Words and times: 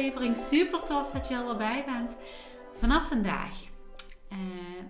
Aflevering. 0.00 0.36
Super 0.36 0.84
tof 0.84 1.10
dat 1.10 1.28
je 1.28 1.34
er 1.34 1.44
weer 1.44 1.56
bij 1.56 1.84
bent. 1.86 2.16
Vanaf 2.78 3.08
vandaag 3.08 3.68
uh, 4.32 4.38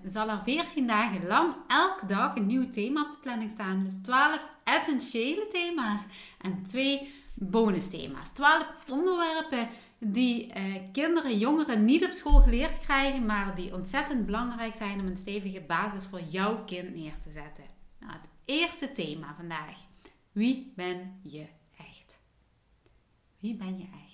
zal 0.04 0.28
er 0.28 0.40
14 0.44 0.86
dagen 0.86 1.26
lang 1.26 1.54
elke 1.66 2.06
dag 2.06 2.36
een 2.36 2.46
nieuw 2.46 2.70
thema 2.70 3.02
op 3.04 3.10
de 3.10 3.16
planning 3.22 3.50
staan. 3.50 3.84
Dus 3.84 4.02
12 4.02 4.40
essentiële 4.64 5.46
thema's 5.46 6.02
en 6.40 6.62
2 6.62 7.12
bonus 7.34 7.90
thema's. 7.90 8.32
12 8.32 8.66
onderwerpen 8.90 9.68
die 9.98 10.46
uh, 10.46 10.74
kinderen, 10.92 11.38
jongeren 11.38 11.84
niet 11.84 12.04
op 12.04 12.12
school 12.12 12.40
geleerd 12.40 12.80
krijgen, 12.80 13.26
maar 13.26 13.54
die 13.54 13.74
ontzettend 13.74 14.26
belangrijk 14.26 14.74
zijn 14.74 15.00
om 15.00 15.06
een 15.06 15.16
stevige 15.16 15.60
basis 15.60 16.04
voor 16.04 16.20
jouw 16.20 16.64
kind 16.64 16.94
neer 16.94 17.18
te 17.18 17.30
zetten. 17.30 17.64
Nou, 17.98 18.12
het 18.12 18.28
eerste 18.44 18.90
thema 18.90 19.34
vandaag. 19.36 19.78
Wie 20.32 20.72
ben 20.76 21.20
je 21.22 21.46
echt? 21.76 22.18
Wie 23.38 23.54
ben 23.54 23.78
je 23.78 23.84
echt? 24.04 24.09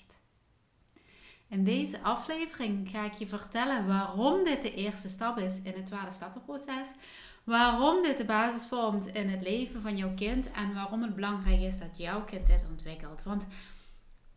In 1.49 1.65
deze 1.65 2.03
aflevering 2.03 2.91
ga 2.91 3.05
ik 3.05 3.13
je 3.13 3.27
vertellen 3.27 3.87
waarom 3.87 4.45
dit 4.45 4.63
de 4.63 4.75
eerste 4.75 5.09
stap 5.09 5.39
is 5.39 5.63
in 5.63 5.73
het 5.77 5.91
12-stappenproces. 5.93 6.89
Waarom 7.45 8.03
dit 8.03 8.17
de 8.17 8.25
basis 8.25 8.67
vormt 8.67 9.07
in 9.07 9.29
het 9.29 9.43
leven 9.43 9.83
van 9.83 9.97
jouw 9.97 10.15
kind 10.15 10.51
en 10.51 10.75
waarom 10.75 11.03
het 11.03 11.15
belangrijk 11.15 11.61
is 11.61 11.79
dat 11.79 11.97
jouw 11.97 12.25
kind 12.25 12.47
dit 12.47 12.67
ontwikkelt. 12.71 13.23
Want 13.23 13.47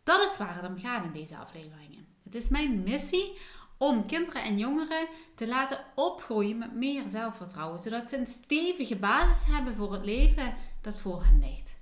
dat 0.04 0.24
is 0.24 0.36
waar 0.36 0.56
het 0.56 0.70
om 0.70 0.78
gaat 0.78 1.04
in 1.04 1.12
deze 1.12 1.36
afleveringen. 1.36 2.06
Het 2.24 2.34
is 2.34 2.48
mijn 2.48 2.82
missie 2.82 3.38
om 3.78 4.06
kinderen 4.06 4.42
en 4.42 4.58
jongeren 4.58 5.06
te 5.34 5.48
laten 5.48 5.84
opgroeien 5.94 6.58
met 6.58 6.74
meer 6.74 7.08
zelfvertrouwen, 7.08 7.80
zodat 7.80 8.08
ze 8.08 8.16
een 8.16 8.26
stevige 8.26 8.96
basis 8.96 9.44
hebben 9.54 9.76
voor 9.76 9.92
het 9.92 10.04
leven 10.04 10.54
dat 10.80 10.98
voor 10.98 11.24
hen 11.24 11.38
ligt. 11.38 11.79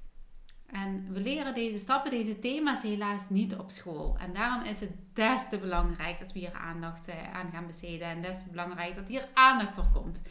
En 0.72 1.12
we 1.12 1.20
leren 1.20 1.54
deze 1.54 1.78
stappen, 1.78 2.10
deze 2.10 2.38
thema's 2.38 2.82
helaas 2.82 3.28
niet 3.28 3.54
op 3.54 3.70
school. 3.70 4.16
En 4.18 4.32
daarom 4.32 4.62
is 4.62 4.80
het 4.80 4.90
des 5.12 5.48
te 5.48 5.58
belangrijk 5.58 6.18
dat 6.18 6.32
we 6.32 6.38
hier 6.38 6.52
aandacht 6.52 7.08
eh, 7.08 7.32
aan 7.32 7.50
gaan 7.52 7.66
besteden. 7.66 8.08
En 8.08 8.22
des 8.22 8.42
te 8.42 8.50
belangrijk 8.50 8.94
dat 8.94 9.08
hier 9.08 9.28
aandacht 9.34 9.74
voor 9.74 9.90
komt. 9.92 10.22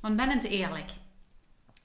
Want 0.00 0.16
ben 0.16 0.30
eens 0.30 0.44
eerlijk. 0.44 0.90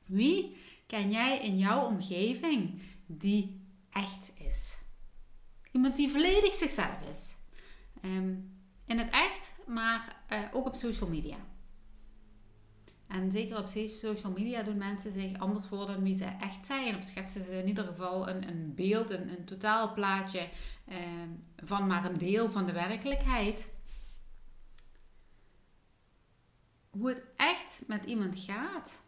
Wie 0.06 0.58
ken 0.88 1.12
jij 1.12 1.40
in 1.40 1.58
jouw 1.58 1.86
omgeving 1.86 2.82
die 3.06 3.62
echt 3.92 4.32
is? 4.50 4.78
Iemand 5.72 5.96
die 5.96 6.10
volledig 6.10 6.54
zichzelf 6.54 7.02
is. 7.10 7.36
Ehm, 8.02 8.36
in 8.86 8.98
het 8.98 9.10
echt, 9.10 9.56
maar 9.68 10.16
uh, 10.30 10.40
ook 10.52 10.66
op 10.66 10.76
social 10.76 11.10
media. 11.10 11.38
En 13.08 13.32
zeker 13.32 13.58
op 13.58 13.68
social 13.68 14.32
media 14.32 14.64
doen 14.64 14.78
mensen 14.78 15.12
zich 15.12 15.40
anders 15.40 15.66
voor 15.66 15.88
dan 15.88 16.04
wie 16.04 16.14
ze 16.14 16.26
echt 16.26 16.66
zijn. 16.66 16.96
Of 16.96 17.04
schetsen 17.04 17.44
ze 17.44 17.52
in 17.52 17.68
ieder 17.68 17.86
geval 17.86 18.30
een, 18.30 18.48
een 18.48 18.76
beeld, 18.76 19.10
een, 19.10 19.30
een 19.30 19.46
totaalplaatje 19.46 20.50
eh, 20.86 20.98
van 21.64 21.88
maar 21.88 22.06
een 22.06 22.18
deel 22.18 22.50
van 22.50 22.66
de 22.66 22.72
werkelijkheid. 22.72 23.68
Hoe 26.90 27.10
het 27.10 27.24
echt 27.36 27.82
met 27.88 28.06
iemand 28.06 28.40
gaat. 28.40 29.02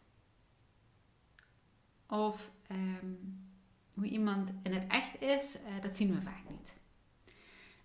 Of 2.08 2.52
ehm, 2.68 3.14
hoe 3.94 4.06
iemand 4.06 4.54
in 4.64 4.74
het 4.74 4.88
echt 4.88 5.22
is, 5.22 5.56
uh, 5.56 5.82
dat 5.82 5.98
zien 5.98 6.14
we 6.16 6.22
vaak 6.22 6.50
niet. 6.50 6.79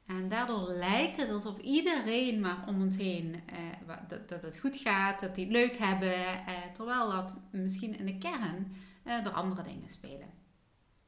En 0.06 0.28
daardoor 0.28 0.69
lijkt 0.69 1.16
het 1.16 1.31
alsof 1.31 1.59
iedereen 1.59 2.41
maar 2.41 2.65
om 2.66 2.82
ons 2.82 2.97
heen 2.97 3.34
eh, 3.47 3.97
dat, 4.09 4.28
dat, 4.28 4.42
het 4.42 4.59
goed 4.59 4.76
gaat, 4.76 5.20
dat 5.20 5.34
die 5.34 5.44
het 5.44 5.54
leuk 5.54 5.76
hebben, 5.76 6.15
eh, 6.15 6.54
terwijl 6.72 7.10
dat 7.10 7.37
misschien 7.50 7.98
in 7.98 8.06
de 8.06 8.19
kern 8.19 8.76
eh, 9.03 9.26
er 9.26 9.31
andere 9.31 9.62
dingen 9.62 9.88
spelen. 9.88 10.28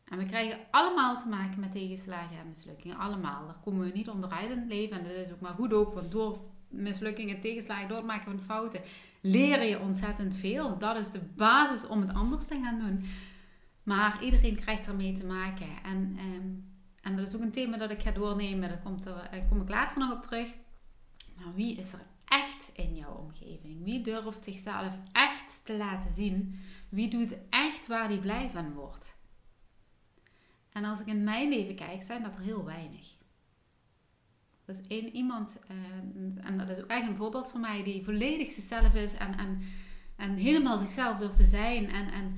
En 0.04 0.18
we 0.18 0.24
krijgen 0.24 0.58
allemaal 0.70 1.18
te 1.18 1.28
maken 1.28 1.60
met 1.60 1.72
tegenslagen 1.72 2.38
en 2.38 2.48
mislukkingen. 2.48 2.96
Allemaal. 2.96 3.46
Daar 3.46 3.60
komen 3.64 3.86
we 3.86 3.92
niet 3.94 4.08
onderuit 4.08 4.50
in 4.50 4.58
het 4.58 4.68
leven. 4.68 4.98
En 4.98 5.04
dat 5.04 5.12
is 5.12 5.32
ook 5.32 5.40
maar 5.40 5.54
goed 5.54 5.72
ook, 5.72 5.94
want 5.94 6.10
door 6.10 6.38
mislukkingen, 6.68 7.40
tegenslagen, 7.40 7.88
door 7.88 7.96
het 7.96 8.06
maken 8.06 8.30
van 8.30 8.40
fouten, 8.40 8.80
leer 9.20 9.62
je 9.62 9.80
ontzettend 9.80 10.34
veel. 10.34 10.78
Dat 10.78 10.98
is 10.98 11.10
de 11.10 11.20
basis 11.36 11.86
om 11.86 12.00
het 12.00 12.14
anders 12.14 12.46
te 12.46 12.60
gaan 12.62 12.78
doen. 12.78 13.04
Maar 13.82 14.22
iedereen 14.22 14.56
krijgt 14.56 14.86
ermee 14.86 15.12
te 15.12 15.26
maken. 15.26 15.68
En 15.84 16.16
ehm, 16.18 16.48
en 17.06 17.16
dat 17.16 17.28
is 17.28 17.34
ook 17.34 17.42
een 17.42 17.50
thema 17.50 17.76
dat 17.76 17.90
ik 17.90 18.02
ga 18.02 18.10
doornemen. 18.10 18.68
Daar 18.68 18.82
komt 18.82 19.06
er, 19.06 19.28
daar 19.30 19.46
kom 19.48 19.60
ik 19.60 19.68
later 19.68 19.98
nog 19.98 20.12
op 20.12 20.22
terug. 20.22 20.54
Maar 21.36 21.54
wie 21.54 21.76
is 21.76 21.92
er 21.92 22.06
echt 22.24 22.70
in 22.72 22.96
jouw 22.96 23.14
omgeving? 23.14 23.84
Wie 23.84 24.00
durft 24.00 24.44
zichzelf 24.44 24.92
echt 25.12 25.64
te 25.64 25.76
laten 25.76 26.10
zien? 26.10 26.60
Wie 26.88 27.08
doet 27.08 27.38
echt 27.50 27.86
waar 27.86 28.08
hij 28.08 28.18
blij 28.18 28.50
van 28.52 28.72
wordt? 28.72 29.16
En 30.72 30.84
als 30.84 31.00
ik 31.00 31.06
in 31.06 31.24
mijn 31.24 31.48
leven 31.48 31.74
kijk, 31.74 32.02
zijn 32.02 32.22
dat 32.22 32.36
er 32.36 32.42
heel 32.42 32.64
weinig. 32.64 33.14
Is 34.66 34.86
één 34.88 35.16
iemand, 35.16 35.56
uh, 35.70 36.46
en 36.46 36.58
dat 36.58 36.68
is 36.68 36.82
ook 36.82 36.90
echt 36.90 37.08
een 37.08 37.16
voorbeeld 37.16 37.48
van 37.48 37.60
mij, 37.60 37.82
die 37.82 38.04
volledig 38.04 38.50
zichzelf 38.50 38.94
is 38.94 39.14
en, 39.14 39.38
en, 39.38 39.62
en 40.16 40.34
helemaal 40.34 40.78
zichzelf 40.78 41.18
durft 41.18 41.36
te 41.36 41.44
zijn. 41.44 41.90
En, 41.90 42.12
en 42.12 42.36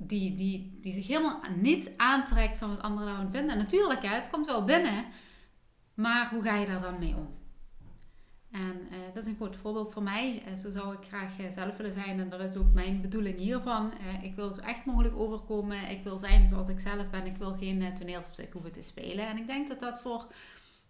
die, 0.00 0.34
die, 0.34 0.78
die 0.80 0.92
zich 0.92 1.06
helemaal 1.06 1.40
niets 1.56 1.88
aantrekt 1.96 2.58
van 2.58 2.68
wat 2.68 2.82
anderen 2.82 3.08
daarvan 3.08 3.30
vinden. 3.30 3.50
En 3.50 3.58
natuurlijk, 3.58 4.02
hè, 4.02 4.14
het 4.14 4.30
komt 4.30 4.46
wel 4.46 4.64
binnen, 4.64 5.04
maar 5.94 6.30
hoe 6.30 6.42
ga 6.42 6.56
je 6.56 6.66
daar 6.66 6.80
dan 6.80 6.98
mee 6.98 7.16
om? 7.16 7.36
En 8.50 8.80
uh, 8.90 8.98
dat 9.14 9.22
is 9.22 9.28
een 9.28 9.36
goed 9.36 9.56
voorbeeld 9.56 9.92
voor 9.92 10.02
mij. 10.02 10.42
Uh, 10.46 10.58
zo 10.58 10.70
zou 10.70 10.92
ik 10.92 11.06
graag 11.08 11.40
uh, 11.40 11.50
zelf 11.50 11.76
willen 11.76 11.92
zijn. 11.92 12.20
En 12.20 12.28
dat 12.28 12.40
is 12.40 12.56
ook 12.56 12.72
mijn 12.72 13.00
bedoeling 13.00 13.38
hiervan. 13.38 13.92
ik 14.22 14.34
wil 14.34 14.52
zo 14.52 14.60
echt 14.60 14.84
mogelijk 14.84 15.16
overkomen. 15.16 15.90
Ik 15.90 16.02
wil 16.02 16.16
zijn 16.16 16.46
zoals 16.46 16.68
ik 16.68 16.80
zelf 16.80 17.10
ben. 17.10 17.26
Ik 17.26 17.36
wil 17.36 17.56
geen 17.56 17.94
toneelstuk 17.98 18.52
hoeven 18.52 18.72
te 18.72 18.82
spelen. 18.82 19.26
En 19.26 19.36
ik 19.36 19.46
denk 19.46 19.68
dat 19.68 19.80
dat 19.80 20.00
voor, 20.00 20.26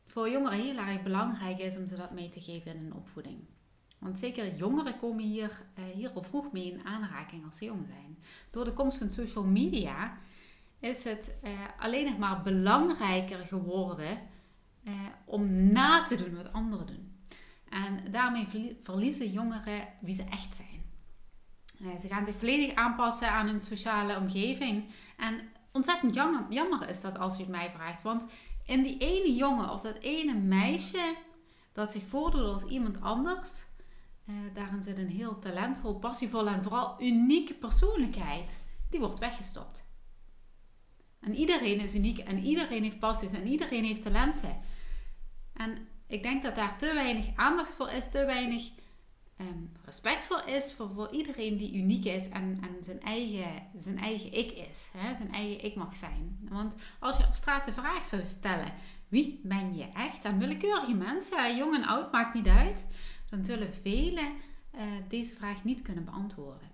voor 0.07 0.31
jongeren 0.31 0.59
heel 0.59 0.77
erg 0.77 1.03
belangrijk 1.03 1.59
is 1.59 1.77
om 1.77 1.87
ze 1.87 1.97
dat 1.97 2.13
mee 2.13 2.29
te 2.29 2.41
geven 2.41 2.75
in 2.75 2.83
hun 2.83 2.95
opvoeding. 2.95 3.39
Want 3.99 4.19
zeker 4.19 4.57
jongeren 4.57 4.99
komen 4.99 5.25
hier, 5.25 5.63
uh, 5.79 5.85
hier 5.95 6.11
al 6.11 6.23
vroeg 6.23 6.53
mee 6.53 6.73
in 6.73 6.85
aanraking 6.85 7.45
als 7.45 7.57
ze 7.57 7.65
jong 7.65 7.87
zijn. 7.87 8.19
Door 8.51 8.65
de 8.65 8.73
komst 8.73 8.99
van 8.99 9.11
social 9.11 9.45
media 9.45 10.19
is 10.81 11.05
het 11.05 11.39
uh, 11.45 11.51
alleen 11.79 12.05
nog 12.05 12.19
maar 12.19 12.43
belangrijker 12.43 13.39
geworden 13.39 14.19
uh, 14.85 14.93
om 15.25 15.73
na 15.73 16.03
te 16.03 16.17
doen 16.17 16.35
wat 16.35 16.53
anderen 16.53 16.87
doen. 16.87 17.17
En 17.69 18.11
daarmee 18.11 18.77
verliezen 18.83 19.31
jongeren 19.31 19.89
wie 20.01 20.15
ze 20.15 20.25
echt 20.25 20.57
zijn. 20.57 21.99
ze 21.99 22.09
gaan 22.09 22.27
zich 22.27 22.37
volledig 22.37 22.75
aanpassen 22.75 23.31
aan 23.31 23.47
hun 23.47 23.63
sociale 23.63 24.17
omgeving. 24.17 24.85
En 25.17 25.41
ontzettend 25.73 26.15
jammer 26.49 26.89
is 26.89 27.01
dat 27.01 27.19
als 27.19 27.37
je 27.37 27.43
het 27.43 27.51
mij 27.51 27.71
vraagt. 27.71 28.03
Want 28.03 28.27
in 28.67 28.83
die 28.83 28.99
ene 28.99 29.35
jongen 29.35 29.71
of 29.71 29.81
dat 29.81 29.99
ene 29.99 30.35
meisje 30.35 31.15
dat 31.73 31.93
zich 31.93 32.03
voordoet 32.09 32.53
als 32.53 32.65
iemand 32.65 33.01
anders, 33.01 33.65
uh, 34.29 34.37
daarin 34.55 34.83
zit 34.83 34.99
een 34.99 35.11
heel 35.11 35.39
talentvol, 35.39 35.99
passievol 35.99 36.49
en 36.49 36.63
vooral 36.63 37.03
unieke 37.03 37.55
persoonlijkheid. 37.55 38.59
Die 38.91 39.01
wordt 39.01 39.19
weggestopt. 39.19 39.87
En 41.21 41.35
iedereen 41.35 41.81
is 41.81 41.95
uniek 41.95 42.19
en 42.19 42.39
iedereen 42.39 42.83
heeft 42.83 42.99
passies 42.99 43.33
en 43.33 43.47
iedereen 43.47 43.85
heeft 43.85 44.03
talenten. 44.03 44.61
En 45.53 45.89
ik 46.07 46.23
denk 46.23 46.43
dat 46.43 46.55
daar 46.55 46.79
te 46.79 46.93
weinig 46.95 47.27
aandacht 47.37 47.75
voor 47.75 47.91
is, 47.91 48.11
te 48.11 48.25
weinig 48.25 48.71
ehm, 49.37 49.65
respect 49.85 50.25
voor 50.25 50.43
is 50.47 50.73
voor, 50.73 50.91
voor 50.95 51.13
iedereen 51.13 51.57
die 51.57 51.75
uniek 51.75 52.05
is 52.05 52.29
en, 52.29 52.59
en 52.63 52.85
zijn, 52.85 53.03
eigen, 53.03 53.67
zijn 53.77 53.99
eigen 53.99 54.33
ik 54.33 54.51
is. 54.51 54.91
Hè? 54.97 55.17
Zijn 55.17 55.33
eigen 55.33 55.65
ik 55.65 55.75
mag 55.75 55.97
zijn. 55.97 56.39
Want 56.49 56.75
als 56.99 57.17
je 57.17 57.25
op 57.25 57.35
straat 57.35 57.65
de 57.65 57.73
vraag 57.73 58.05
zou 58.05 58.25
stellen, 58.25 58.73
wie 59.09 59.41
ben 59.43 59.77
je 59.77 59.89
echt? 59.95 60.25
Aan 60.25 60.39
willekeurige 60.39 60.95
mensen, 60.95 61.57
jong 61.57 61.75
en 61.75 61.87
oud, 61.87 62.13
maakt 62.13 62.35
niet 62.35 62.49
uit. 62.49 62.87
Dan 63.29 63.45
zullen 63.45 63.73
velen 63.73 64.33
uh, 64.75 64.83
deze 65.09 65.35
vraag 65.35 65.65
niet 65.65 65.83
kunnen 65.83 66.05
beantwoorden. 66.05 66.71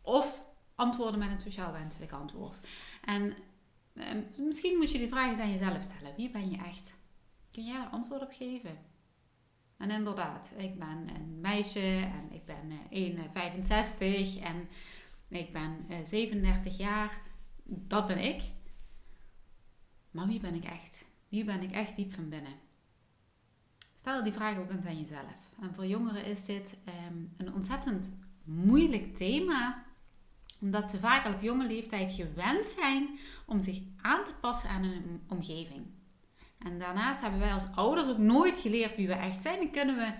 Of 0.00 0.42
antwoorden 0.74 1.18
met 1.18 1.30
een 1.30 1.40
sociaal 1.40 1.72
wenselijk 1.72 2.12
antwoord. 2.12 2.60
En 3.04 3.36
uh, 3.94 4.06
misschien 4.36 4.76
moet 4.76 4.92
je 4.92 4.98
die 4.98 5.08
vraag 5.08 5.30
eens 5.30 5.38
aan 5.38 5.52
jezelf 5.52 5.82
stellen. 5.82 6.16
Wie 6.16 6.30
ben 6.30 6.50
je 6.50 6.56
echt? 6.56 6.94
Kun 7.50 7.64
jij 7.64 7.76
daar 7.76 7.88
antwoord 7.88 8.22
op 8.22 8.32
geven? 8.32 8.78
En 9.76 9.90
inderdaad, 9.90 10.54
ik 10.56 10.78
ben 10.78 11.08
een 11.14 11.40
meisje 11.40 11.96
en 11.96 12.32
ik 12.32 12.44
ben 12.44 12.70
1,65 12.70 13.98
uh, 14.00 14.44
en 14.44 14.68
ik 15.28 15.52
ben 15.52 15.86
37 16.06 16.76
jaar. 16.76 17.20
Dat 17.64 18.06
ben 18.06 18.18
ik. 18.18 18.42
Maar 20.10 20.26
wie 20.26 20.40
ben 20.40 20.54
ik 20.54 20.64
echt? 20.64 21.04
Wie 21.28 21.44
ben 21.44 21.62
ik 21.62 21.72
echt 21.72 21.96
diep 21.96 22.12
van 22.12 22.28
binnen? 22.28 22.52
Stel 24.02 24.22
die 24.22 24.32
vraag 24.32 24.58
ook 24.58 24.70
eens 24.70 24.84
aan 24.84 24.98
jezelf. 24.98 25.50
En 25.60 25.74
voor 25.74 25.86
jongeren 25.86 26.24
is 26.24 26.44
dit 26.44 26.76
um, 27.08 27.32
een 27.36 27.54
ontzettend 27.54 28.10
moeilijk 28.44 29.14
thema, 29.14 29.84
omdat 30.60 30.90
ze 30.90 30.98
vaak 30.98 31.26
al 31.26 31.32
op 31.32 31.42
jonge 31.42 31.66
leeftijd 31.66 32.12
gewend 32.12 32.66
zijn 32.66 33.18
om 33.46 33.60
zich 33.60 33.80
aan 34.00 34.24
te 34.24 34.34
passen 34.40 34.70
aan 34.70 34.82
een 34.82 35.20
omgeving. 35.28 35.86
En 36.58 36.78
daarnaast 36.78 37.20
hebben 37.20 37.40
wij 37.40 37.52
als 37.52 37.66
ouders 37.74 38.08
ook 38.08 38.18
nooit 38.18 38.58
geleerd 38.58 38.96
wie 38.96 39.06
we 39.06 39.12
echt 39.12 39.42
zijn. 39.42 39.60
En 39.60 39.70
kunnen 39.70 39.96
we, 39.96 40.12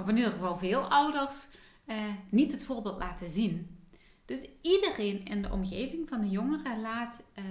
of 0.00 0.08
in 0.08 0.16
ieder 0.16 0.32
geval 0.32 0.58
veel 0.58 0.80
ouders, 0.80 1.48
eh, 1.84 2.14
niet 2.30 2.52
het 2.52 2.64
voorbeeld 2.64 2.98
laten 2.98 3.30
zien. 3.30 3.78
Dus 4.24 4.48
iedereen 4.62 5.24
in 5.24 5.42
de 5.42 5.50
omgeving 5.50 6.08
van 6.08 6.20
de 6.20 6.30
jongeren 6.30 6.80
laat 6.80 7.22
eh, 7.34 7.44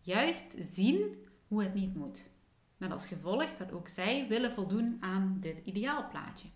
juist 0.00 0.56
zien 0.60 1.16
hoe 1.48 1.62
het 1.62 1.74
niet 1.74 1.94
moet. 1.94 2.24
Met 2.76 2.90
als 2.90 3.06
gevolg 3.06 3.52
dat 3.52 3.72
ook 3.72 3.88
zij 3.88 4.28
willen 4.28 4.54
voldoen 4.54 4.96
aan 5.00 5.36
dit 5.40 5.58
ideaalplaatje. 5.58 6.48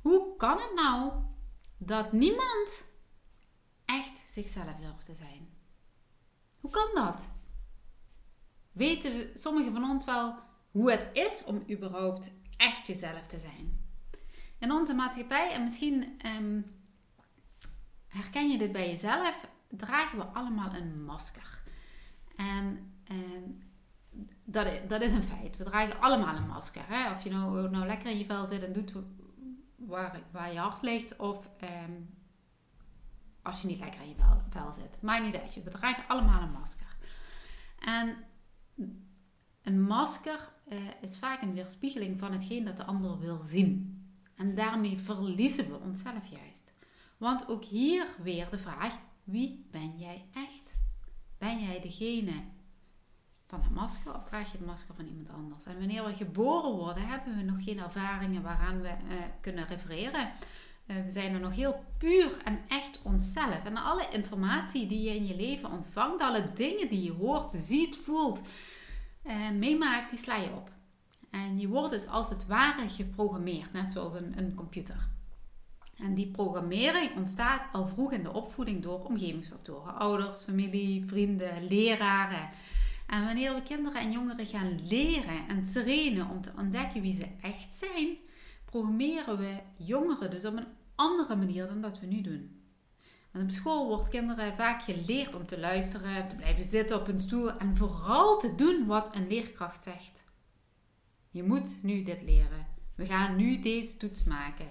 Hoe 0.00 0.36
kan 0.36 0.58
het 0.58 0.72
nou 0.74 1.12
dat 1.76 2.12
niemand 2.12 2.84
echt 3.84 4.22
zichzelf 4.28 4.76
durft 4.76 5.04
te 5.04 5.14
zijn? 5.14 5.48
Hoe 6.60 6.70
kan 6.70 6.90
dat? 6.94 7.28
Weten 8.72 9.30
sommigen 9.34 9.72
van 9.72 9.90
ons 9.90 10.04
wel 10.04 10.38
hoe 10.70 10.90
het 10.90 11.08
is 11.12 11.44
om 11.44 11.64
überhaupt 11.70 12.30
echt 12.56 12.86
jezelf 12.86 13.26
te 13.26 13.38
zijn? 13.38 13.84
In 14.58 14.72
onze 14.72 14.94
maatschappij, 14.94 15.52
en 15.52 15.62
misschien 15.62 16.20
ehm, 16.20 16.60
herken 18.06 18.48
je 18.48 18.58
dit 18.58 18.72
bij 18.72 18.88
jezelf, 18.88 19.48
dragen 19.68 20.18
we 20.18 20.24
allemaal 20.24 20.74
een 20.74 21.04
masker. 21.04 21.62
En 22.36 22.92
ehm, 23.04 23.50
dat, 24.44 24.68
dat 24.88 25.02
is 25.02 25.12
een 25.12 25.24
feit. 25.24 25.56
We 25.56 25.64
dragen 25.64 26.00
allemaal 26.00 26.36
een 26.36 26.46
masker. 26.46 26.84
Hè? 26.86 27.12
Of 27.12 27.24
je 27.24 27.30
nou, 27.30 27.70
nou 27.70 27.86
lekker 27.86 28.10
in 28.10 28.18
je 28.18 28.24
vel 28.24 28.46
zit 28.46 28.62
en 28.62 28.72
doet 28.72 28.92
waar, 29.76 30.20
waar 30.30 30.52
je 30.52 30.58
hart 30.58 30.82
ligt, 30.82 31.16
of 31.16 31.48
ehm, 31.58 31.92
als 33.42 33.60
je 33.60 33.66
niet 33.66 33.78
lekker 33.78 34.00
in 34.00 34.08
je 34.08 34.14
vel, 34.50 34.72
zit. 34.72 34.98
Maar 35.02 35.22
niet 35.22 35.36
uit. 35.36 35.62
We 35.64 35.70
dragen 35.70 36.08
allemaal 36.08 36.42
een 36.42 36.52
masker. 36.52 36.96
En 37.78 38.16
een 39.62 39.82
masker 39.82 40.52
uh, 40.68 40.78
is 41.00 41.18
vaak 41.18 41.42
een 41.42 41.54
weerspiegeling 41.54 42.18
van 42.18 42.32
hetgeen 42.32 42.64
dat 42.64 42.76
de 42.76 42.84
ander 42.84 43.18
wil 43.18 43.42
zien. 43.42 43.98
En 44.36 44.54
daarmee 44.54 44.98
verliezen 44.98 45.70
we 45.70 45.78
onszelf 45.78 46.26
juist. 46.26 46.72
Want 47.16 47.48
ook 47.48 47.64
hier 47.64 48.06
weer 48.22 48.50
de 48.50 48.58
vraag: 48.58 48.98
wie 49.24 49.66
ben 49.70 49.98
jij 49.98 50.24
echt? 50.32 50.74
Ben 51.38 51.62
jij 51.62 51.80
degene 51.80 52.32
van 53.46 53.62
het 53.62 53.74
masker 53.74 54.14
of 54.14 54.24
draag 54.24 54.52
je 54.52 54.58
het 54.58 54.66
masker 54.66 54.94
van 54.94 55.06
iemand 55.06 55.32
anders? 55.32 55.66
En 55.66 55.78
wanneer 55.78 56.04
we 56.04 56.14
geboren 56.14 56.70
worden, 56.70 57.06
hebben 57.06 57.36
we 57.36 57.42
nog 57.42 57.64
geen 57.64 57.80
ervaringen 57.80 58.42
waaraan 58.42 58.80
we 58.80 58.88
uh, 58.88 59.14
kunnen 59.40 59.66
refereren. 59.66 60.30
Uh, 60.86 60.96
we 61.04 61.10
zijn 61.10 61.34
er 61.34 61.40
nog 61.40 61.54
heel 61.54 61.84
puur 61.98 62.38
en 62.44 62.58
echt 62.68 63.00
onszelf. 63.02 63.64
En 63.64 63.76
alle 63.76 64.08
informatie 64.12 64.86
die 64.86 65.02
je 65.02 65.14
in 65.14 65.26
je 65.26 65.36
leven 65.36 65.70
ontvangt, 65.70 66.22
alle 66.22 66.52
dingen 66.54 66.88
die 66.88 67.02
je 67.02 67.12
hoort, 67.12 67.52
ziet, 67.52 67.96
voelt, 67.96 68.40
uh, 69.26 69.50
meemaakt, 69.50 70.10
die 70.10 70.18
sla 70.18 70.36
je 70.36 70.52
op. 70.52 70.70
En 71.30 71.58
je 71.58 71.68
wordt 71.68 71.90
dus 71.90 72.06
als 72.06 72.30
het 72.30 72.46
ware 72.46 72.88
geprogrammeerd, 72.88 73.72
net 73.72 73.90
zoals 73.90 74.14
een, 74.14 74.38
een 74.38 74.54
computer. 74.54 75.08
En 75.96 76.14
die 76.14 76.30
programmering 76.30 77.16
ontstaat 77.16 77.66
al 77.72 77.86
vroeg 77.86 78.12
in 78.12 78.22
de 78.22 78.32
opvoeding 78.32 78.82
door 78.82 79.04
omgevingsfactoren. 79.04 79.94
Ouders, 79.94 80.42
familie, 80.42 81.04
vrienden, 81.06 81.66
leraren. 81.66 82.50
En 83.06 83.24
wanneer 83.24 83.54
we 83.54 83.62
kinderen 83.62 84.00
en 84.00 84.12
jongeren 84.12 84.46
gaan 84.46 84.86
leren 84.86 85.48
en 85.48 85.64
trainen 85.64 86.30
om 86.30 86.40
te 86.40 86.52
ontdekken 86.56 87.02
wie 87.02 87.14
ze 87.14 87.26
echt 87.40 87.72
zijn, 87.72 88.16
programmeren 88.64 89.38
we 89.38 89.60
jongeren 89.76 90.30
dus 90.30 90.44
op 90.44 90.56
een 90.56 90.66
andere 90.94 91.36
manier 91.36 91.66
dan 91.66 91.80
dat 91.80 92.00
we 92.00 92.06
nu 92.06 92.20
doen. 92.20 92.62
Want 93.32 93.44
op 93.44 93.50
school 93.50 93.86
wordt 93.86 94.08
kinderen 94.08 94.56
vaak 94.56 94.82
geleerd 94.82 95.34
om 95.34 95.46
te 95.46 95.58
luisteren, 95.58 96.28
te 96.28 96.36
blijven 96.36 96.64
zitten 96.64 97.00
op 97.00 97.08
een 97.08 97.18
stoel 97.18 97.58
en 97.58 97.76
vooral 97.76 98.38
te 98.38 98.54
doen 98.54 98.86
wat 98.86 99.14
een 99.14 99.28
leerkracht 99.28 99.82
zegt. 99.82 100.24
Je 101.30 101.42
moet 101.42 101.82
nu 101.82 102.02
dit 102.02 102.22
leren. 102.22 102.66
We 102.94 103.06
gaan 103.06 103.36
nu 103.36 103.58
deze 103.58 103.96
toets 103.96 104.24
maken. 104.24 104.70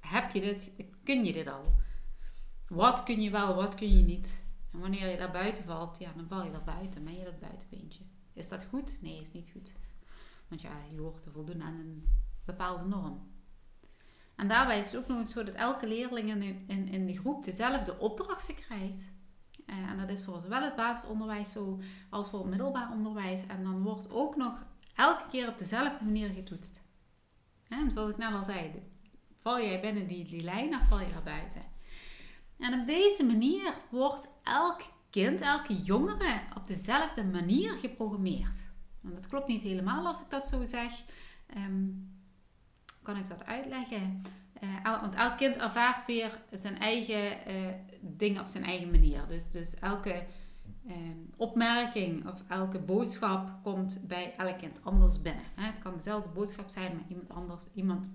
Heb 0.00 0.30
je 0.30 0.40
dit? 0.40 0.70
Kun 1.04 1.24
je 1.24 1.32
dit 1.32 1.46
al? 1.46 1.76
Wat 2.68 3.02
kun 3.02 3.20
je 3.20 3.30
wel, 3.30 3.54
wat 3.54 3.74
kun 3.74 3.96
je 3.96 4.02
niet? 4.02 4.42
En 4.72 4.78
wanneer 4.80 5.08
je 5.08 5.16
daar 5.16 5.30
buiten 5.30 5.64
valt, 5.64 5.98
ja, 5.98 6.12
dan 6.16 6.28
val 6.28 6.44
je 6.44 6.50
daar 6.50 6.64
buiten. 6.64 7.04
Ben 7.04 7.18
je 7.18 7.24
dat 7.24 7.40
buitenbeentje? 7.40 8.04
Is 8.32 8.48
dat 8.48 8.64
goed? 8.64 9.02
Nee, 9.02 9.20
is 9.20 9.32
niet 9.32 9.50
goed. 9.52 9.72
Want 10.48 10.60
ja, 10.60 10.72
je 10.92 11.00
hoort 11.00 11.22
te 11.22 11.30
voldoen 11.30 11.62
aan 11.62 11.74
een 11.74 12.08
bepaalde 12.44 12.84
norm. 12.84 13.28
En 14.36 14.48
daarbij 14.48 14.78
is 14.78 14.86
het 14.86 14.96
ook 14.96 15.08
nog 15.08 15.18
eens 15.18 15.32
zo 15.32 15.44
dat 15.44 15.54
elke 15.54 15.88
leerling 15.88 16.28
in, 16.28 16.64
in, 16.66 16.88
in 16.88 17.06
de 17.06 17.18
groep 17.18 17.44
dezelfde 17.44 17.98
opdrachten 17.98 18.54
krijgt. 18.54 19.02
Eh, 19.66 19.76
en 19.76 19.98
dat 19.98 20.08
is 20.08 20.24
voor 20.24 20.40
zowel 20.40 20.62
het 20.62 20.76
basisonderwijs 20.76 21.50
zo 21.50 21.80
als 22.10 22.28
voor 22.28 22.38
het 22.38 22.48
middelbaar 22.48 22.90
onderwijs. 22.92 23.46
En 23.46 23.62
dan 23.62 23.82
wordt 23.82 24.10
ook 24.10 24.36
nog 24.36 24.66
elke 24.94 25.28
keer 25.30 25.48
op 25.48 25.58
dezelfde 25.58 26.04
manier 26.04 26.28
getoetst. 26.28 26.88
En 27.68 27.90
zoals 27.90 28.10
ik 28.10 28.16
net 28.16 28.32
al 28.32 28.44
zei, 28.44 28.82
val 29.34 29.60
jij 29.60 29.80
binnen 29.80 30.06
die, 30.06 30.42
lijn 30.42 30.74
of 30.74 30.88
val 30.88 31.00
je 31.00 31.08
daar 31.08 31.22
buiten? 31.22 31.62
En 32.60 32.80
op 32.80 32.86
deze 32.86 33.24
manier 33.24 33.74
wordt 33.90 34.28
elk 34.42 34.80
kind, 35.10 35.40
elke 35.40 35.74
jongere 35.74 36.40
op 36.56 36.66
dezelfde 36.66 37.24
manier 37.24 37.72
geprogrammeerd. 37.72 38.62
En 39.02 39.14
dat 39.14 39.28
klopt 39.28 39.46
niet 39.46 39.62
helemaal 39.62 40.06
als 40.06 40.20
ik 40.20 40.30
dat 40.30 40.48
zo 40.48 40.64
zeg. 40.64 40.92
Um, 41.56 42.10
kan 43.02 43.16
ik 43.16 43.28
dat 43.28 43.44
uitleggen? 43.44 44.22
Uh, 44.60 45.00
want 45.00 45.14
elk 45.14 45.36
kind 45.36 45.56
ervaart 45.56 46.06
weer 46.06 46.40
zijn 46.50 46.78
eigen 46.78 47.52
uh, 47.54 47.68
ding 48.00 48.40
op 48.40 48.46
zijn 48.46 48.64
eigen 48.64 48.90
manier. 48.90 49.26
Dus, 49.28 49.50
dus 49.50 49.78
elke 49.78 50.26
um, 50.88 51.30
opmerking 51.36 52.28
of 52.28 52.42
elke 52.48 52.78
boodschap 52.78 53.62
komt 53.62 54.00
bij 54.06 54.34
elk 54.36 54.58
kind 54.58 54.84
anders 54.84 55.22
binnen. 55.22 55.44
Het 55.54 55.78
kan 55.78 55.94
dezelfde 55.94 56.28
boodschap 56.28 56.70
zijn, 56.70 56.94
maar 56.94 57.04
iemand 57.08 57.30
anders, 57.30 57.64
iemand 57.74 58.08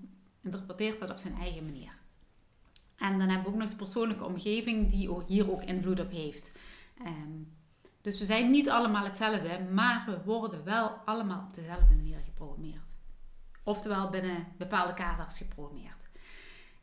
interpreteert 0.43 0.99
dat 0.99 1.09
op 1.09 1.17
zijn 1.17 1.35
eigen 1.35 1.65
manier. 1.65 2.03
En 2.97 3.19
dan 3.19 3.27
hebben 3.27 3.43
we 3.43 3.47
ook 3.47 3.53
nog 3.53 3.69
eens 3.69 3.75
persoonlijke 3.75 4.25
omgeving 4.25 4.89
die 4.89 5.23
hier 5.25 5.51
ook 5.51 5.63
invloed 5.63 5.99
op 5.99 6.11
heeft. 6.11 6.57
Um, 7.05 7.53
dus 8.01 8.19
we 8.19 8.25
zijn 8.25 8.51
niet 8.51 8.69
allemaal 8.69 9.03
hetzelfde, 9.03 9.59
maar 9.73 10.03
we 10.05 10.21
worden 10.25 10.63
wel 10.63 10.89
allemaal 10.89 11.43
op 11.47 11.53
dezelfde 11.53 11.95
manier 11.95 12.19
geprogrammeerd. 12.25 12.83
Oftewel 13.63 14.09
binnen 14.09 14.47
bepaalde 14.57 14.93
kaders 14.93 15.37
geprogrammeerd. 15.37 16.07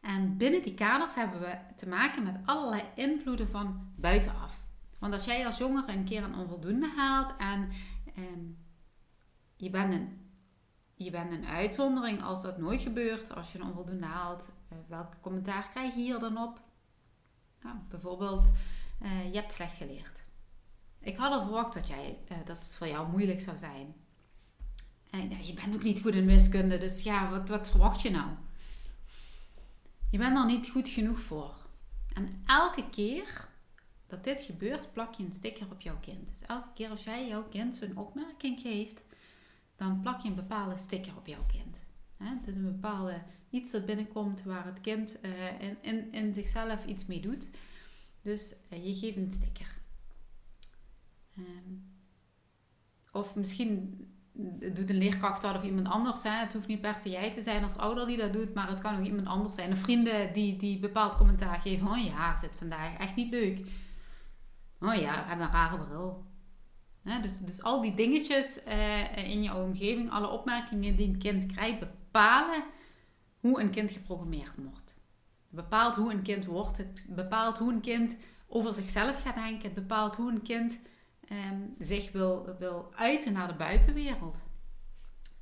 En 0.00 0.36
binnen 0.36 0.62
die 0.62 0.74
kaders 0.74 1.14
hebben 1.14 1.40
we 1.40 1.58
te 1.76 1.88
maken 1.88 2.22
met 2.22 2.40
allerlei 2.44 2.82
invloeden 2.94 3.48
van 3.48 3.92
buitenaf. 3.96 4.64
Want 4.98 5.14
als 5.14 5.24
jij 5.24 5.46
als 5.46 5.58
jongere 5.58 5.92
een 5.92 6.04
keer 6.04 6.22
een 6.22 6.34
onvoldoende 6.34 6.92
haalt 6.96 7.36
en 7.36 7.70
um, 8.18 8.58
je, 9.56 9.70
bent 9.70 9.94
een, 9.94 10.30
je 10.94 11.10
bent 11.10 11.30
een 11.30 11.46
uitzondering 11.46 12.22
als 12.22 12.42
dat 12.42 12.58
nooit 12.58 12.80
gebeurt, 12.80 13.34
als 13.34 13.52
je 13.52 13.58
een 13.58 13.66
onvoldoende 13.66 14.06
haalt, 14.06 14.48
welke 14.92 15.16
commentaar 15.20 15.68
krijg 15.70 15.94
je 15.94 16.00
hier 16.00 16.18
dan 16.18 16.38
op? 16.38 16.60
Nou, 17.62 17.76
bijvoorbeeld, 17.88 18.52
uh, 19.02 19.32
je 19.32 19.38
hebt 19.38 19.52
slecht 19.52 19.76
geleerd. 19.76 20.22
Ik 21.00 21.16
had 21.16 21.32
al 21.32 21.42
verwacht 21.42 21.74
dat, 21.74 21.88
jij, 21.88 22.18
uh, 22.32 22.36
dat 22.44 22.64
het 22.64 22.74
voor 22.74 22.86
jou 22.86 23.08
moeilijk 23.08 23.40
zou 23.40 23.58
zijn. 23.58 23.94
En, 25.10 25.28
nou, 25.28 25.42
je 25.42 25.54
bent 25.54 25.74
ook 25.74 25.82
niet 25.82 26.00
goed 26.00 26.14
in 26.14 26.26
wiskunde, 26.26 26.78
dus 26.78 27.02
ja, 27.02 27.30
wat, 27.30 27.48
wat 27.48 27.70
verwacht 27.70 28.00
je 28.00 28.10
nou? 28.10 28.30
Je 30.10 30.18
bent 30.18 30.36
er 30.36 30.46
niet 30.46 30.68
goed 30.68 30.88
genoeg 30.88 31.20
voor. 31.20 31.54
En 32.14 32.42
elke 32.46 32.88
keer 32.90 33.48
dat 34.06 34.24
dit 34.24 34.40
gebeurt, 34.40 34.92
plak 34.92 35.14
je 35.14 35.24
een 35.24 35.32
sticker 35.32 35.66
op 35.70 35.80
jouw 35.80 35.98
kind. 36.00 36.28
Dus 36.28 36.42
elke 36.42 36.68
keer 36.74 36.90
als 36.90 37.04
jij 37.04 37.28
jouw 37.28 37.48
kind 37.48 37.74
zo'n 37.74 37.96
opmerking 37.96 38.60
geeft, 38.60 39.02
dan 39.76 40.00
plak 40.00 40.20
je 40.20 40.28
een 40.28 40.34
bepaalde 40.34 40.76
sticker 40.76 41.16
op 41.16 41.26
jouw 41.26 41.46
kind. 41.46 41.84
Het 42.22 42.46
is 42.46 42.56
een 42.56 42.72
bepaalde 42.72 43.22
iets 43.50 43.70
dat 43.70 43.86
binnenkomt 43.86 44.42
waar 44.42 44.64
het 44.64 44.80
kind 44.80 45.18
uh, 45.24 46.10
in, 46.10 46.34
zichzelf 46.34 46.86
iets 46.86 47.06
mee 47.06 47.20
doet. 47.20 47.48
Dus 48.22 48.54
uh, 48.72 48.86
je 48.86 48.94
geeft 48.94 49.16
een 49.16 49.32
sticker. 49.32 49.80
Um, 51.38 51.90
of 53.12 53.34
misschien 53.34 54.06
doet 54.74 54.90
een 54.90 54.96
leerkracht 54.96 55.42
dat 55.42 55.56
of 55.56 55.62
iemand 55.62 55.88
anders. 55.88 56.22
Het 56.22 56.52
hoeft 56.52 56.66
niet 56.66 56.80
per 56.80 56.96
se 56.96 57.10
jij 57.10 57.32
te 57.32 57.42
zijn 57.42 57.64
als 57.64 57.76
ouder 57.76 58.06
die 58.06 58.16
dat 58.16 58.32
doet, 58.32 58.54
maar 58.54 58.68
het 58.68 58.80
kan 58.80 58.98
ook 58.98 59.04
iemand 59.04 59.26
anders 59.26 59.54
zijn. 59.54 59.70
Een 59.70 59.76
vrienden 59.76 60.32
die, 60.32 60.56
die 60.56 60.78
bepaald 60.78 61.16
commentaar 61.16 61.60
geven. 61.60 61.88
Oh 61.88 62.04
ja, 62.04 62.36
zit 62.36 62.50
vandaag 62.58 62.98
echt 62.98 63.14
niet 63.16 63.30
leuk. 63.30 63.58
Oh 64.80 64.94
ja, 64.94 65.24
heb 65.26 65.40
een 65.40 65.50
rare 65.50 65.78
bril. 65.78 66.24
Dus, 67.02 67.38
dus 67.38 67.62
al 67.62 67.80
die 67.80 67.94
dingetjes 67.94 68.66
uh, 68.66 69.28
in 69.28 69.42
jouw 69.42 69.64
omgeving, 69.64 70.10
alle 70.10 70.28
opmerkingen 70.28 70.96
die 70.96 71.08
een 71.08 71.18
kind 71.18 71.46
krijgt, 71.46 71.78
bepalen 71.78 72.64
hoe 73.40 73.60
een 73.60 73.70
kind 73.70 73.92
geprogrammeerd 73.92 74.54
wordt. 74.56 74.94
Het 75.50 75.60
bepaalt 75.60 75.94
hoe 75.94 76.12
een 76.12 76.22
kind 76.22 76.44
wordt. 76.44 76.76
Het 76.76 77.06
bepaalt 77.08 77.58
hoe 77.58 77.72
een 77.72 77.80
kind 77.80 78.16
over 78.46 78.74
zichzelf 78.74 79.22
gaat 79.22 79.34
denken. 79.34 79.62
Het 79.62 79.74
bepaalt 79.74 80.16
hoe 80.16 80.30
een 80.30 80.42
kind 80.42 80.80
Ehm, 81.32 81.60
zich 81.78 82.12
wil, 82.12 82.56
wil 82.58 82.92
uiten 82.94 83.32
naar 83.32 83.48
de 83.48 83.54
buitenwereld. 83.54 84.38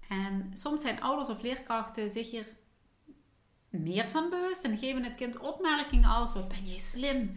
En 0.09 0.51
soms 0.55 0.81
zijn 0.81 1.01
ouders 1.01 1.29
of 1.29 1.43
leerkrachten 1.43 2.11
zich 2.11 2.31
hier 2.31 2.47
meer 3.69 4.09
van 4.09 4.31
bewust 4.31 4.65
en 4.65 4.79
geven 4.79 5.05
het 5.05 5.17
kind 5.17 5.39
opmerkingen 5.39 6.11
als: 6.11 6.33
Wat 6.33 6.49
ben 6.49 6.67
je 6.67 6.79
slim? 6.79 7.37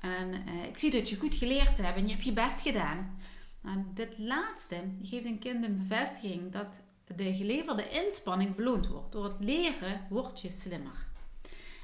En 0.00 0.32
uh, 0.48 0.64
ik 0.64 0.76
zie 0.76 0.90
dat 0.90 1.08
je 1.08 1.16
goed 1.16 1.34
geleerd 1.34 1.78
hebt 1.78 1.96
en 1.96 2.06
je 2.06 2.12
hebt 2.12 2.24
je 2.24 2.32
best 2.32 2.60
gedaan. 2.60 3.18
En 3.62 3.90
dit 3.94 4.18
laatste 4.18 4.82
geeft 5.02 5.24
een 5.24 5.38
kind 5.38 5.64
een 5.64 5.78
bevestiging 5.78 6.52
dat 6.52 6.82
de 7.16 7.34
geleverde 7.34 7.88
inspanning 7.90 8.54
beloond 8.54 8.86
wordt. 8.86 9.12
Door 9.12 9.24
het 9.24 9.40
leren 9.40 10.06
word 10.08 10.40
je 10.40 10.50
slimmer. 10.50 11.08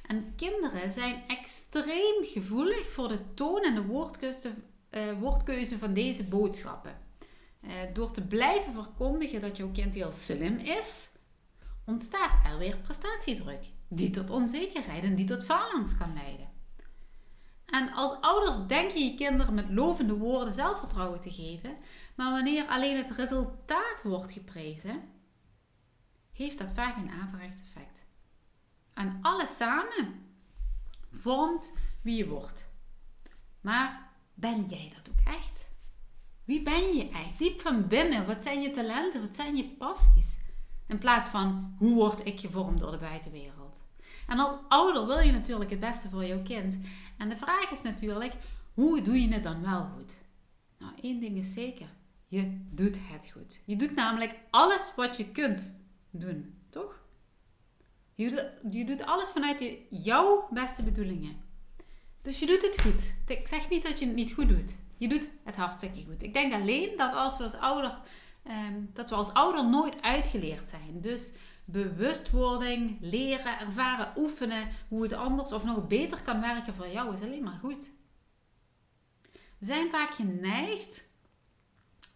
En 0.06 0.34
kinderen 0.36 0.92
zijn 0.92 1.22
extreem 1.26 2.24
gevoelig 2.24 2.90
voor 2.90 3.08
de 3.08 3.34
toon 3.34 3.62
en 3.62 3.74
de 3.74 3.84
woordkeuze 3.84 4.52
uh, 4.90 5.20
woordkeuze 5.20 5.78
van 5.78 5.94
deze 5.94 6.24
boodschappen. 6.24 6.98
Uh, 7.60 7.72
door 7.92 8.10
te 8.10 8.26
blijven 8.26 8.72
verkondigen 8.72 9.40
dat 9.40 9.56
jouw 9.56 9.70
kind 9.70 9.94
heel 9.94 10.12
slim 10.12 10.56
is, 10.56 11.08
ontstaat 11.86 12.46
er 12.46 12.58
weer 12.58 12.76
prestatiedruk, 12.76 13.64
die 13.88 14.10
tot 14.10 14.30
onzekerheid 14.30 15.04
en 15.04 15.14
die 15.14 15.26
tot 15.26 15.44
faalangst 15.44 15.96
kan 15.96 16.14
leiden. 16.14 16.55
En 17.66 17.92
als 17.92 18.20
ouders 18.20 18.66
denk 18.66 18.90
je 18.90 19.04
je 19.04 19.14
kinderen 19.14 19.54
met 19.54 19.70
lovende 19.70 20.16
woorden 20.16 20.54
zelfvertrouwen 20.54 21.20
te 21.20 21.30
geven, 21.30 21.76
maar 22.14 22.30
wanneer 22.30 22.66
alleen 22.66 22.96
het 22.96 23.10
resultaat 23.10 24.02
wordt 24.02 24.32
geprezen, 24.32 25.02
heeft 26.32 26.58
dat 26.58 26.72
vaak 26.72 26.96
een 26.96 27.10
averechts 27.10 27.62
effect. 27.62 28.04
En 28.94 29.18
alles 29.22 29.56
samen 29.56 30.26
vormt 31.12 31.72
wie 32.02 32.16
je 32.16 32.28
wordt. 32.28 32.70
Maar 33.60 34.10
ben 34.34 34.64
jij 34.64 34.92
dat 34.94 35.14
ook 35.14 35.34
echt? 35.34 35.74
Wie 36.44 36.62
ben 36.62 36.96
je 36.96 37.08
echt? 37.08 37.38
Diep 37.38 37.60
van 37.60 37.88
binnen. 37.88 38.26
Wat 38.26 38.42
zijn 38.42 38.62
je 38.62 38.70
talenten? 38.70 39.20
Wat 39.20 39.34
zijn 39.34 39.56
je 39.56 39.64
passies? 39.64 40.38
In 40.86 40.98
plaats 40.98 41.28
van 41.28 41.74
hoe 41.78 41.94
word 41.94 42.26
ik 42.26 42.40
gevormd 42.40 42.80
door 42.80 42.90
de 42.90 42.98
buitenwereld? 42.98 43.82
En 44.26 44.38
als 44.38 44.54
ouder 44.68 45.06
wil 45.06 45.20
je 45.20 45.32
natuurlijk 45.32 45.70
het 45.70 45.80
beste 45.80 46.08
voor 46.08 46.24
jouw 46.24 46.42
kind. 46.42 46.80
En 47.18 47.28
de 47.28 47.36
vraag 47.36 47.70
is 47.70 47.82
natuurlijk, 47.82 48.32
hoe 48.74 49.02
doe 49.02 49.20
je 49.20 49.32
het 49.32 49.42
dan 49.42 49.62
wel 49.62 49.84
goed? 49.96 50.16
Nou, 50.78 50.92
één 51.02 51.20
ding 51.20 51.36
is 51.36 51.52
zeker. 51.52 51.88
Je 52.28 52.60
doet 52.70 52.98
het 53.00 53.30
goed. 53.32 53.62
Je 53.66 53.76
doet 53.76 53.94
namelijk 53.94 54.38
alles 54.50 54.92
wat 54.96 55.16
je 55.16 55.30
kunt 55.30 55.80
doen, 56.10 56.54
toch? 56.70 57.04
Je 58.14 58.52
doet, 58.70 58.98
je 58.98 59.06
alles 59.06 59.28
vanuit 59.28 59.64
jouw 59.90 60.48
beste 60.50 60.82
bedoelingen. 60.82 61.36
Dus 62.22 62.38
je 62.38 62.46
doet 62.46 62.62
het 62.62 62.80
goed. 62.80 63.14
Ik 63.26 63.48
zeg 63.48 63.68
niet 63.68 63.82
dat 63.82 63.98
je 63.98 64.06
het 64.06 64.14
niet 64.14 64.32
goed 64.32 64.48
doet. 64.48 64.74
Je 64.96 65.08
doet 65.08 65.28
het 65.44 65.56
hartstikke 65.56 66.04
goed. 66.04 66.22
Ik 66.22 66.34
denk 66.34 66.52
alleen 66.52 66.96
dat 66.96 67.14
als 67.14 67.36
we 67.36 67.44
als 67.44 67.56
ouder, 67.56 67.98
ehm, 68.42 68.74
dat 68.92 69.08
we 69.08 69.14
als 69.14 69.32
ouder 69.32 69.68
nooit 69.68 70.02
uitgeleerd 70.02 70.68
zijn. 70.68 71.00
Dus 71.00 71.32
bewustwording, 71.66 72.96
leren, 73.00 73.58
ervaren, 73.58 74.12
oefenen, 74.16 74.68
hoe 74.88 75.02
het 75.02 75.12
anders 75.12 75.52
of 75.52 75.64
nog 75.64 75.86
beter 75.86 76.22
kan 76.22 76.40
werken 76.40 76.74
voor 76.74 76.88
jou, 76.88 77.12
is 77.12 77.22
alleen 77.22 77.44
maar 77.44 77.58
goed. 77.60 77.90
We 79.58 79.66
zijn 79.66 79.90
vaak 79.90 80.10
geneigd 80.10 81.08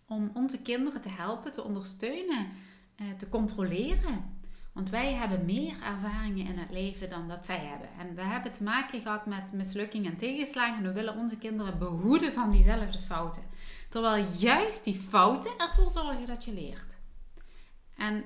om 0.07 0.30
onze 0.35 0.62
kinderen 0.62 1.00
te 1.00 1.09
helpen, 1.09 1.52
te 1.52 1.62
ondersteunen, 1.62 2.49
eh, 2.97 3.07
te 3.19 3.28
controleren. 3.28 4.38
Want 4.73 4.90
wij 4.90 5.12
hebben 5.12 5.45
meer 5.45 5.83
ervaringen 5.83 6.47
in 6.47 6.59
het 6.59 6.71
leven 6.71 7.11
dan 7.11 7.28
dat 7.28 7.45
zij 7.45 7.59
hebben. 7.59 7.88
En 7.99 8.14
we 8.14 8.23
hebben 8.23 8.52
te 8.52 8.62
maken 8.62 9.00
gehad 9.00 9.26
met 9.26 9.52
mislukkingen 9.52 10.11
en 10.11 10.16
tegenslagen. 10.16 10.76
En 10.76 10.83
we 10.83 10.92
willen 10.92 11.16
onze 11.16 11.38
kinderen 11.38 11.78
behoeden 11.78 12.33
van 12.33 12.50
diezelfde 12.50 12.99
fouten. 12.99 13.42
Terwijl 13.88 14.26
juist 14.38 14.85
die 14.85 15.00
fouten 15.00 15.52
ervoor 15.59 15.90
zorgen 15.90 16.26
dat 16.26 16.45
je 16.45 16.52
leert. 16.52 16.97
En 17.97 18.25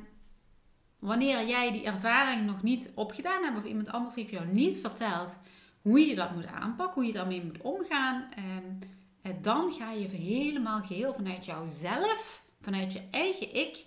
wanneer 1.05 1.47
jij 1.47 1.73
die 1.73 1.85
ervaring 1.85 2.47
nog 2.47 2.63
niet 2.63 2.91
opgedaan 2.95 3.43
hebt 3.43 3.57
of 3.57 3.65
iemand 3.65 3.93
anders 3.93 4.15
heeft 4.15 4.31
jou 4.31 4.47
niet 4.47 4.81
verteld 4.81 5.37
hoe 5.83 6.01
je 6.01 6.15
dat 6.15 6.35
moet 6.35 6.47
aanpakken, 6.47 6.95
hoe 6.95 7.05
je 7.05 7.13
daarmee 7.13 7.45
moet 7.45 7.61
omgaan, 7.61 8.27
ehm, 8.35 9.43
dan 9.43 9.73
ga 9.73 9.93
je 9.93 10.09
helemaal 10.09 10.83
geheel 10.83 11.15
vanuit 11.15 11.45
jouzelf, 11.45 12.43
vanuit 12.61 12.93
je 12.93 13.03
eigen 13.11 13.55
ik, 13.55 13.85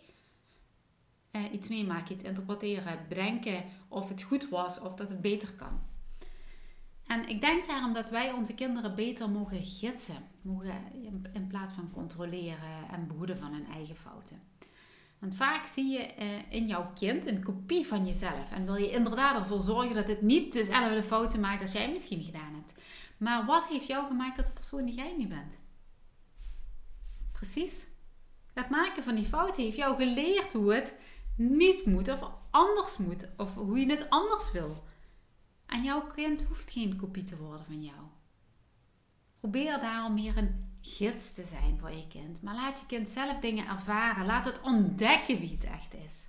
eh, 1.31 1.41
iets 1.51 1.67
meemaken, 1.67 2.13
iets 2.13 2.23
interpreteren, 2.23 3.05
bedenken 3.09 3.63
of 3.87 4.09
het 4.09 4.21
goed 4.21 4.49
was 4.49 4.79
of 4.79 4.95
dat 4.95 5.09
het 5.09 5.21
beter 5.21 5.53
kan. 5.53 5.79
En 7.07 7.29
ik 7.29 7.41
denk 7.41 7.67
daarom 7.67 7.93
dat 7.93 8.09
wij 8.09 8.31
onze 8.31 8.53
kinderen 8.53 8.95
beter 8.95 9.29
mogen 9.29 9.63
gidsen, 9.63 10.27
mogen 10.41 10.93
in 11.33 11.47
plaats 11.47 11.71
van 11.73 11.91
controleren 11.91 12.89
en 12.91 13.07
behoeden 13.07 13.37
van 13.37 13.53
hun 13.53 13.67
eigen 13.67 13.95
fouten. 13.95 14.41
Want 15.19 15.35
vaak 15.35 15.65
zie 15.65 15.91
je 15.91 15.99
eh, 15.99 16.51
in 16.51 16.65
jouw 16.65 16.91
kind 16.93 17.25
een 17.25 17.43
kopie 17.43 17.87
van 17.87 18.05
jezelf 18.05 18.51
en 18.51 18.65
wil 18.65 18.75
je 18.75 18.91
inderdaad 18.91 19.35
ervoor 19.35 19.61
zorgen 19.61 19.95
dat 19.95 20.07
het 20.07 20.21
niet 20.21 20.53
dezelfde 20.53 21.03
fouten 21.03 21.39
maakt 21.39 21.61
als 21.61 21.71
jij 21.71 21.91
misschien 21.91 22.23
gedaan 22.23 22.53
hebt. 22.53 22.73
Maar 23.17 23.45
wat 23.45 23.67
heeft 23.67 23.87
jou 23.87 24.07
gemaakt 24.07 24.35
tot 24.35 24.45
de 24.45 24.51
persoon 24.51 24.85
die 24.85 24.95
jij 24.95 25.15
nu 25.17 25.27
bent? 25.27 25.57
Precies. 27.31 27.87
Het 28.53 28.69
maken 28.69 29.03
van 29.03 29.15
die 29.15 29.25
fouten 29.25 29.63
heeft 29.63 29.77
jou 29.77 29.95
geleerd 29.95 30.53
hoe 30.53 30.73
het 30.73 30.93
niet 31.35 31.85
moet 31.85 32.09
of 32.09 32.31
anders 32.51 32.97
moet 32.97 33.29
of 33.37 33.53
hoe 33.53 33.79
je 33.79 33.91
het 33.91 34.09
anders 34.09 34.51
wil. 34.51 34.83
En 35.65 35.83
jouw 35.83 36.07
kind 36.07 36.43
hoeft 36.43 36.71
geen 36.71 36.95
kopie 36.95 37.23
te 37.23 37.37
worden 37.37 37.65
van 37.65 37.83
jou. 37.83 37.99
Probeer 39.39 39.79
daarom 39.79 40.13
meer 40.13 40.37
een 40.37 40.76
gids 40.87 41.33
te 41.33 41.43
zijn 41.43 41.77
voor 41.79 41.91
je 41.91 42.07
kind. 42.07 42.41
Maar 42.41 42.55
laat 42.55 42.79
je 42.79 42.85
kind 42.85 43.09
zelf 43.09 43.39
dingen 43.39 43.67
ervaren. 43.67 44.25
Laat 44.25 44.45
het 44.45 44.61
ontdekken 44.61 45.39
wie 45.39 45.51
het 45.51 45.63
echt 45.63 45.93
is. 46.05 46.25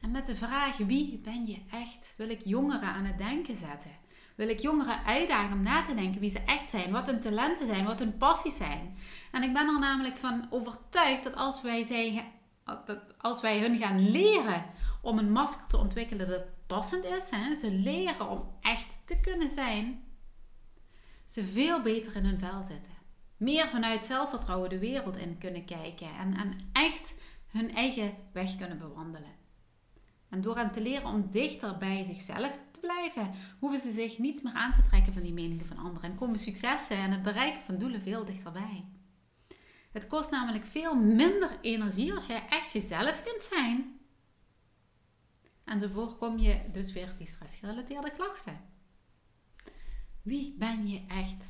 En 0.00 0.10
met 0.10 0.26
de 0.26 0.36
vraag 0.36 0.76
wie 0.76 1.18
ben 1.18 1.46
je 1.46 1.62
echt, 1.70 2.14
wil 2.16 2.28
ik 2.28 2.40
jongeren 2.40 2.88
aan 2.88 3.04
het 3.04 3.18
denken 3.18 3.56
zetten. 3.56 3.90
Wil 4.34 4.48
ik 4.48 4.60
jongeren 4.60 5.04
uitdagen 5.04 5.56
om 5.56 5.62
na 5.62 5.82
te 5.82 5.94
denken 5.94 6.20
wie 6.20 6.30
ze 6.30 6.40
echt 6.40 6.70
zijn, 6.70 6.90
wat 6.90 7.06
hun 7.06 7.20
talenten 7.20 7.66
zijn, 7.66 7.84
wat 7.84 7.98
hun 7.98 8.16
passies 8.16 8.56
zijn. 8.56 8.96
En 9.32 9.42
ik 9.42 9.52
ben 9.52 9.68
er 9.68 9.78
namelijk 9.78 10.16
van 10.16 10.46
overtuigd 10.50 11.24
dat 11.24 11.36
als 11.36 11.62
wij 11.62 11.84
zeggen 11.84 12.24
als 13.18 13.40
wij 13.40 13.60
hun 13.60 13.78
gaan 13.78 14.10
leren 14.10 14.64
om 15.02 15.18
een 15.18 15.32
masker 15.32 15.66
te 15.66 15.76
ontwikkelen 15.76 16.28
dat 16.28 16.44
passend 16.66 17.04
is, 17.04 17.30
hè, 17.30 17.54
ze 17.54 17.70
leren 17.70 18.30
om 18.30 18.54
echt 18.60 19.02
te 19.06 19.20
kunnen 19.20 19.50
zijn, 19.50 20.04
ze 21.34 21.44
veel 21.44 21.82
beter 21.82 22.16
in 22.16 22.24
hun 22.24 22.38
vel 22.38 22.62
zitten. 22.62 22.92
Meer 23.36 23.68
vanuit 23.68 24.04
zelfvertrouwen 24.04 24.70
de 24.70 24.78
wereld 24.78 25.16
in 25.16 25.38
kunnen 25.38 25.64
kijken 25.64 26.16
en, 26.18 26.36
en 26.36 26.58
echt 26.72 27.14
hun 27.46 27.74
eigen 27.74 28.14
weg 28.32 28.56
kunnen 28.56 28.78
bewandelen. 28.78 29.32
En 30.28 30.40
door 30.40 30.56
aan 30.56 30.70
te 30.70 30.82
leren 30.82 31.06
om 31.06 31.30
dichter 31.30 31.78
bij 31.78 32.04
zichzelf 32.04 32.60
te 32.70 32.80
blijven, 32.80 33.30
hoeven 33.58 33.80
ze 33.80 33.92
zich 33.92 34.18
niets 34.18 34.42
meer 34.42 34.52
aan 34.52 34.72
te 34.72 34.82
trekken 34.82 35.12
van 35.12 35.22
die 35.22 35.32
meningen 35.32 35.66
van 35.66 35.78
anderen 35.78 36.10
en 36.10 36.16
komen 36.16 36.38
successen 36.38 36.96
en 36.96 37.10
het 37.10 37.22
bereiken 37.22 37.62
van 37.62 37.78
doelen 37.78 38.02
veel 38.02 38.24
dichterbij. 38.24 38.84
Het 39.92 40.06
kost 40.06 40.30
namelijk 40.30 40.66
veel 40.66 40.94
minder 40.94 41.58
energie 41.60 42.12
als 42.12 42.26
jij 42.26 42.46
echt 42.48 42.72
jezelf 42.72 43.22
kunt 43.22 43.42
zijn. 43.42 43.98
En 45.64 45.80
zo 45.80 45.88
voorkom 45.88 46.38
je 46.38 46.60
dus 46.72 46.92
weer 46.92 47.14
die 47.18 47.26
stressgerelateerde 47.26 48.10
klachten. 48.10 48.73
Wie 50.24 50.54
ben 50.58 50.88
je 50.88 51.02
echt? 51.08 51.46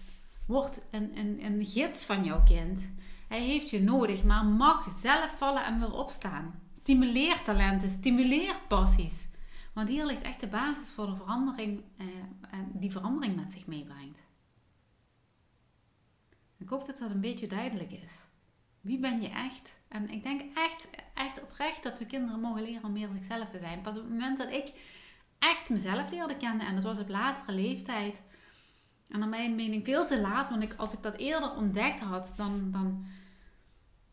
Word 0.47 0.81
een, 0.91 1.19
een, 1.19 1.45
een 1.45 1.65
gids 1.65 2.05
van 2.05 2.25
jouw 2.25 2.43
kind. 2.43 2.89
Hij 3.29 3.41
heeft 3.41 3.71
je 3.71 3.83
nodig, 3.83 4.25
maar 4.25 4.45
mag 4.45 4.91
zelf 4.91 5.37
vallen 5.37 5.65
en 5.65 5.79
weer 5.79 5.93
opstaan. 5.93 6.61
Stimuleer 6.75 7.43
talenten, 7.43 7.91
stimuleer 7.91 8.61
passies. 8.69 9.27
Want 9.75 9.89
hier 9.89 10.07
ligt 10.07 10.23
echt 10.23 10.41
de 10.41 10.49
basis 10.49 10.91
voor 10.91 11.07
de 11.07 11.17
verandering, 11.17 11.83
eh, 11.97 12.07
die 12.73 12.91
verandering 12.91 13.37
met 13.37 13.53
zich 13.53 13.67
meebrengt. 13.67 14.23
Ik 16.59 16.69
hoop 16.69 16.87
dat 16.87 16.99
dat 16.99 17.11
een 17.11 17.21
beetje 17.21 17.47
duidelijk 17.47 17.93
is. 17.93 18.25
Wie 18.81 18.99
ben 18.99 19.21
je 19.21 19.29
echt? 19.29 19.79
En 19.89 20.11
ik 20.11 20.23
denk 20.23 20.43
echt, 20.55 20.89
echt 21.15 21.43
oprecht 21.43 21.83
dat 21.83 21.99
we 21.99 22.07
kinderen 22.07 22.41
mogen 22.41 22.63
leren 22.63 22.85
om 22.85 22.93
meer 22.93 23.09
zichzelf 23.13 23.49
te 23.49 23.59
zijn. 23.59 23.81
Pas 23.81 23.97
op 23.97 24.03
het 24.03 24.11
moment 24.11 24.39
dat 24.39 24.53
ik 24.53 24.73
echt 25.39 25.71
mezelf 25.71 26.11
leerde 26.11 26.37
kennen, 26.37 26.67
en 26.67 26.75
dat 26.75 26.85
was 26.85 26.99
op 26.99 27.09
latere 27.09 27.53
leeftijd. 27.53 28.23
En 29.15 29.21
naar 29.21 29.29
mijn 29.29 29.55
mening 29.55 29.85
veel 29.85 30.07
te 30.07 30.21
laat, 30.21 30.49
want 30.49 30.63
ik, 30.63 30.75
als 30.77 30.93
ik 30.93 31.03
dat 31.03 31.17
eerder 31.17 31.55
ontdekt 31.57 32.01
had, 32.01 32.35
dan, 32.37 32.71
dan 32.71 33.07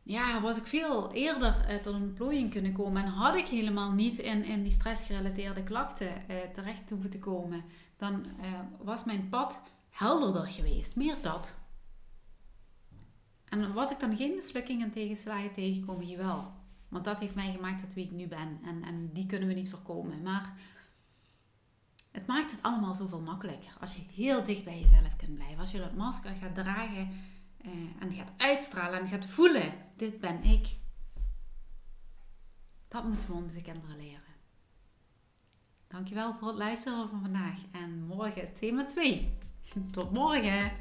ja, 0.03 0.41
was 0.41 0.57
ik 0.57 0.67
veel 0.67 1.11
eerder 1.11 1.65
uh, 1.69 1.75
tot 1.75 1.93
een 1.93 2.13
plooiing 2.13 2.51
kunnen 2.51 2.73
komen. 2.73 3.03
En 3.03 3.09
had 3.09 3.35
ik 3.35 3.47
helemaal 3.47 3.91
niet 3.91 4.17
in, 4.17 4.43
in 4.43 4.63
die 4.63 4.71
stressgerelateerde 4.71 5.63
klachten 5.63 6.07
uh, 6.07 6.37
terecht 6.53 6.89
hoeven 6.89 7.09
te 7.09 7.19
komen. 7.19 7.63
Dan 7.97 8.25
uh, 8.41 8.59
was 8.81 9.03
mijn 9.03 9.29
pad 9.29 9.61
helderder 9.89 10.47
geweest. 10.51 10.95
Meer 10.95 11.15
dat. 11.21 11.55
En 13.45 13.73
was 13.73 13.91
ik 13.91 13.99
dan 13.99 14.17
geen 14.17 14.35
mislukkingen 14.35 14.85
en 14.85 14.91
tegenslagen 14.91 15.51
tegengekomen? 15.51 16.07
Jawel. 16.07 16.51
Want 16.87 17.05
dat 17.05 17.19
heeft 17.19 17.35
mij 17.35 17.51
gemaakt 17.51 17.81
tot 17.81 17.93
wie 17.93 18.05
ik 18.05 18.11
nu 18.11 18.27
ben. 18.27 18.59
En, 18.63 18.83
en 18.83 19.09
die 19.13 19.25
kunnen 19.25 19.47
we 19.47 19.53
niet 19.53 19.69
voorkomen. 19.69 20.21
Maar 20.21 20.53
het 22.11 22.27
maakt 22.27 22.51
het 22.51 22.61
allemaal 22.61 22.93
zoveel 22.93 23.19
makkelijker. 23.19 23.71
Als 23.79 23.95
je 23.95 24.01
heel 24.13 24.43
dicht 24.43 24.63
bij 24.63 24.79
jezelf 24.79 25.15
kunt 25.15 25.35
blijven. 25.35 25.59
Als 25.59 25.71
je 25.71 25.79
dat 25.79 25.95
masker 25.95 26.35
gaat 26.35 26.55
dragen 26.55 27.09
uh, 27.65 27.71
en 27.99 28.13
gaat 28.13 28.31
uitstralen 28.37 28.99
en 28.99 29.07
gaat 29.07 29.25
voelen. 29.25 29.73
Dit 29.95 30.19
ben 30.19 30.43
ik. 30.43 30.67
Dat 32.87 33.03
moeten 33.03 33.27
we 33.27 33.33
onze 33.33 33.61
kinderen 33.61 33.97
leren. 33.97 34.19
Dankjewel 35.87 36.33
voor 36.33 36.47
het 36.47 36.57
luisteren 36.57 37.09
van 37.09 37.21
vandaag. 37.21 37.57
En 37.71 38.05
morgen 38.05 38.53
thema 38.53 38.85
2. 38.85 39.37
Tot 39.91 40.11
morgen! 40.11 40.71